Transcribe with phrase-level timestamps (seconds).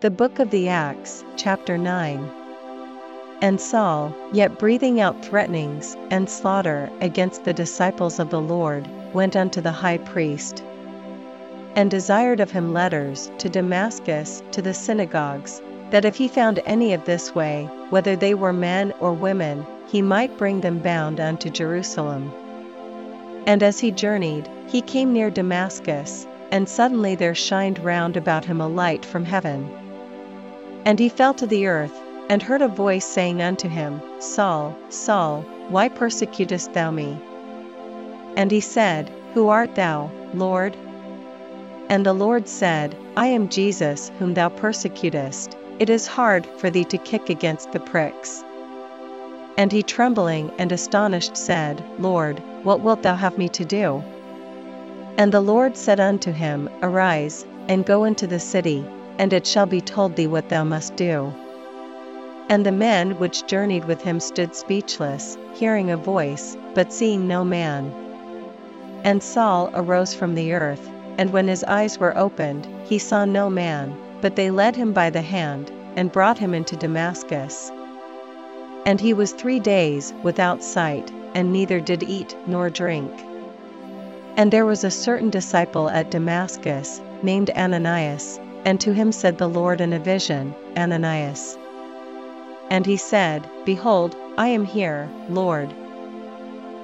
[0.00, 2.30] The Book of the Acts, chapter 9.
[3.40, 9.36] And Saul, yet breathing out threatenings and slaughter against the disciples of the Lord, went
[9.36, 10.62] unto the high priest,
[11.74, 16.92] and desired of him letters to Damascus to the synagogues, that if he found any
[16.92, 21.48] of this way, whether they were men or women, he might bring them bound unto
[21.48, 22.30] Jerusalem.
[23.46, 28.60] And as he journeyed, he came near Damascus, and suddenly there shined round about him
[28.60, 29.70] a light from heaven.
[30.86, 35.42] And he fell to the earth, and heard a voice saying unto him, Saul, Saul,
[35.68, 37.18] why persecutest thou me?
[38.36, 40.76] And he said, Who art thou, Lord?
[41.88, 46.84] And the Lord said, I am Jesus whom thou persecutest, it is hard for thee
[46.84, 48.44] to kick against the pricks.
[49.58, 54.04] And he trembling and astonished said, Lord, what wilt thou have me to do?
[55.18, 58.84] And the Lord said unto him, Arise, and go into the city,
[59.18, 61.32] and it shall be told thee what thou must do.
[62.48, 67.44] And the men which journeyed with him stood speechless, hearing a voice, but seeing no
[67.44, 67.92] man.
[69.02, 73.50] And Saul arose from the earth, and when his eyes were opened, he saw no
[73.50, 77.72] man, but they led him by the hand, and brought him into Damascus.
[78.84, 83.10] And he was three days without sight, and neither did eat nor drink.
[84.36, 89.48] And there was a certain disciple at Damascus, named Ananias, and to him said the
[89.48, 91.56] Lord in a vision, Ananias.
[92.68, 95.72] And he said, Behold, I am here, Lord.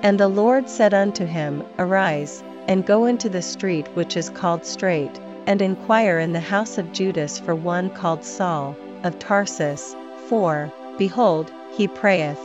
[0.03, 4.65] And the Lord said unto him, Arise, and go into the street which is called
[4.65, 5.11] Straight,
[5.49, 9.97] and inquire in the house of Judas for one called Saul, of Tarsus,
[10.29, 12.39] for, behold, he prayeth.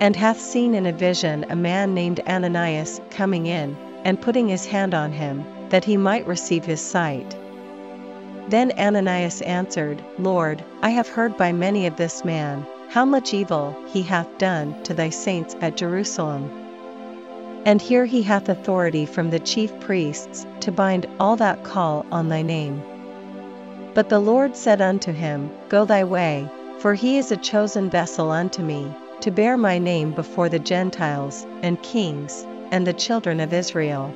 [0.00, 4.66] And hath seen in a vision a man named Ananias coming in, and putting his
[4.66, 7.36] hand on him, that he might receive his sight.
[8.48, 13.76] Then Ananias answered, Lord, I have heard by many of this man, how much evil
[13.86, 16.50] he hath done to thy saints at Jerusalem.
[17.66, 22.28] And here he hath authority from the chief priests to bind all that call on
[22.28, 22.82] thy name.
[23.92, 26.48] But the Lord said unto him, Go thy way,
[26.78, 31.46] for he is a chosen vessel unto me, to bear my name before the Gentiles,
[31.60, 34.14] and kings, and the children of Israel.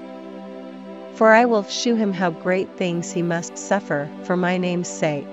[1.14, 5.28] For I will shew him how great things he must suffer for my name's sake.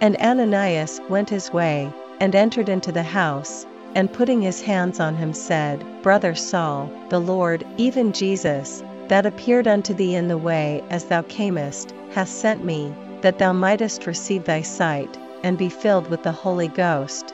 [0.00, 5.14] And Ananias went his way, and entered into the house, and putting his hands on
[5.16, 10.82] him said, Brother Saul, the Lord, even Jesus, that appeared unto thee in the way
[10.90, 12.92] as thou camest, hath sent me,
[13.22, 17.32] that thou mightest receive thy sight, and be filled with the Holy Ghost.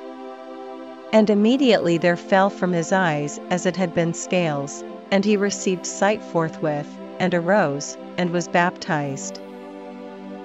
[1.13, 5.87] And immediately there fell from his eyes as it had been scales, and he received
[5.87, 6.89] sight forthwith,
[7.19, 9.41] and arose, and was baptized.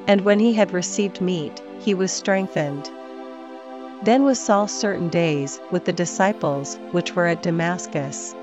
[0.08, 2.90] And when he had received meat, he was strengthened.
[4.04, 8.34] Then was Saul certain days with the disciples which were at Damascus.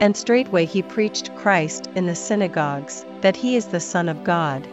[0.00, 4.66] And straightway he preached Christ in the synagogues, that he is the Son of God.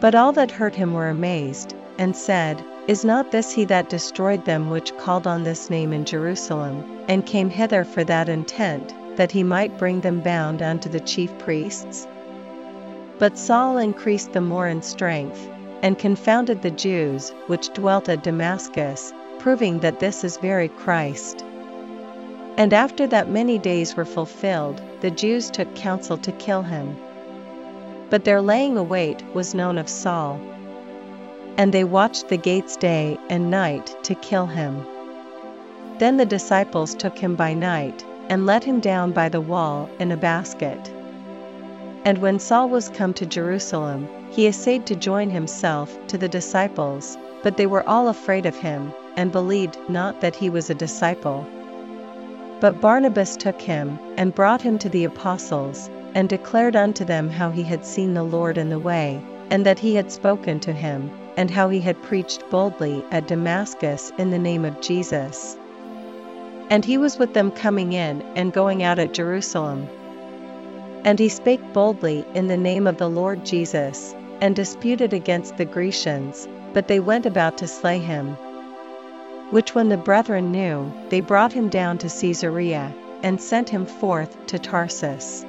[0.00, 4.44] But all that heard him were amazed, and said, Is not this he that destroyed
[4.44, 9.32] them which called on this name in Jerusalem, and came hither for that intent, that
[9.32, 12.06] he might bring them bound unto the chief priests?
[13.18, 15.48] But Saul increased the more in strength,
[15.82, 21.44] and confounded the Jews which dwelt at Damascus, proving that this is very Christ.
[22.56, 26.96] And after that many days were fulfilled, the Jews took counsel to kill him.
[28.10, 30.40] But their laying await was known of Saul.
[31.56, 34.86] And they watched the gates day and night to kill him.
[35.98, 40.10] Then the disciples took him by night, and let him down by the wall in
[40.10, 40.90] a basket.
[42.06, 47.18] And when Saul was come to Jerusalem, he essayed to join himself to the disciples,
[47.42, 51.46] but they were all afraid of him, and believed not that he was a disciple.
[52.58, 57.50] But Barnabas took him, and brought him to the apostles, and declared unto them how
[57.50, 59.20] he had seen the Lord in the way,
[59.50, 64.10] and that he had spoken to him, and how he had preached boldly at Damascus
[64.16, 65.58] in the name of Jesus.
[66.72, 69.86] And he was with them coming in and going out at Jerusalem.
[71.04, 75.66] And he spake boldly in the name of the Lord Jesus, and disputed against the
[75.66, 78.38] Grecians, but they went about to slay him.
[79.50, 84.34] Which when the brethren knew, they brought him down to Caesarea, and sent him forth
[84.46, 85.44] to Tarsus.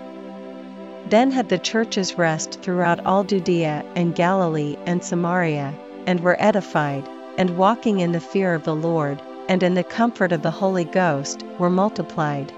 [1.07, 5.73] Then had the churches rest throughout all Judea and Galilee and Samaria,
[6.05, 10.31] and were edified, and walking in the fear of the Lord, and in the comfort
[10.31, 12.51] of the Holy Ghost, were multiplied.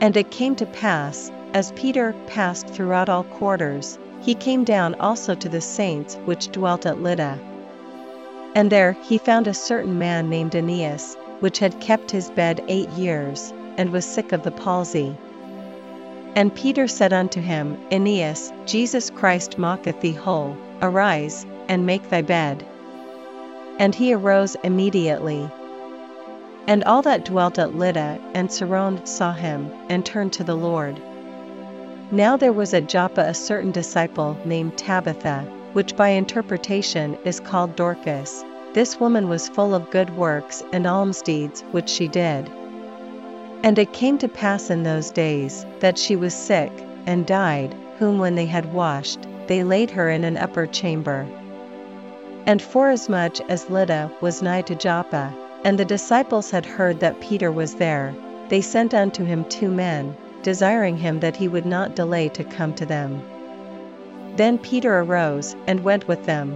[0.00, 5.34] And it came to pass, as Peter passed throughout all quarters, he came down also
[5.34, 7.38] to the saints which dwelt at Lydda.
[8.54, 12.88] And there he found a certain man named Aeneas, which had kept his bed eight
[12.90, 15.16] years, and was sick of the palsy.
[16.34, 22.22] And Peter said unto him, Aeneas, Jesus Christ mocketh thee whole, arise, and make thy
[22.22, 22.64] bed.
[23.78, 25.50] And he arose immediately.
[26.68, 31.00] And all that dwelt at Lydda and Saron saw him, and turned to the Lord.
[32.10, 37.76] Now there was at Joppa a certain disciple named Tabitha, which by interpretation is called
[37.76, 38.44] Dorcas.
[38.72, 42.50] This woman was full of good works and almsdeeds which she did.
[43.62, 46.72] And it came to pass in those days that she was sick,
[47.06, 51.26] and died, whom when they had washed, they laid her in an upper chamber.
[52.44, 55.32] And forasmuch as Lydda was nigh to Joppa,
[55.66, 58.14] and the disciples had heard that Peter was there,
[58.50, 62.72] they sent unto him two men, desiring him that he would not delay to come
[62.72, 63.20] to them.
[64.36, 66.52] Then Peter arose and went with them.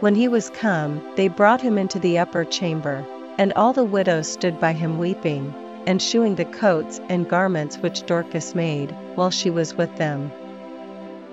[0.00, 3.02] When he was come, they brought him into the upper chamber,
[3.38, 5.54] and all the widows stood by him weeping,
[5.86, 10.30] and shewing the coats and garments which Dorcas made, while she was with them.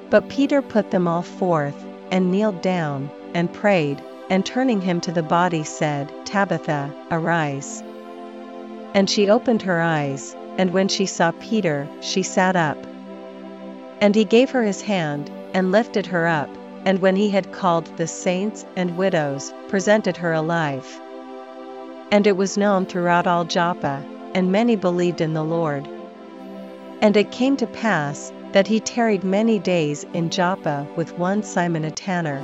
[0.10, 1.76] But Peter put them all forth,
[2.10, 4.02] and kneeled down, and prayed,
[4.34, 7.84] and turning him to the body said, Tabitha, arise.
[8.96, 12.78] And she opened her eyes, and when she saw Peter, she sat up.
[14.02, 16.50] And he gave her his hand, and lifted her up,
[16.84, 21.00] and when he had called the saints and widows, presented her alive.
[22.10, 24.04] And it was known throughout all Joppa,
[24.34, 25.88] and many believed in the Lord.
[27.02, 31.86] And it came to pass, that he tarried many days in Joppa with one Simon
[31.86, 32.44] a tanner,